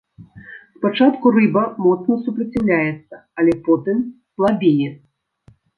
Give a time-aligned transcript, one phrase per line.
[0.77, 3.97] Спачатку рыба моцна супраціўляецца, але потым
[4.35, 4.89] слабее.